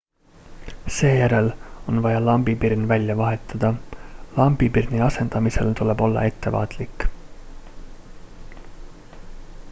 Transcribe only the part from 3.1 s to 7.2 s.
vahetada lambipirni asendamisel tuleb olla ettevaatlik